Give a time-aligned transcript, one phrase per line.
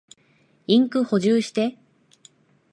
[0.65, 1.77] インク補充して。